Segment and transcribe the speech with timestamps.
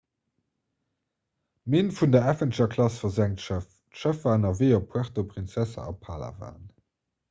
[1.75, 6.63] minn vun der avenger-klass versenkt schëff d'schëff war ënnerwee op puerto princesa a palawan